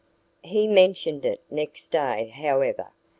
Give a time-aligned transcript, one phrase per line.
[0.41, 2.87] He mentioned it next day, however.